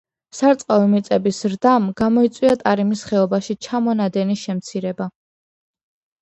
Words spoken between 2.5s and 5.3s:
ტარიმის ხეობაში ჩამონადენის შემცირება.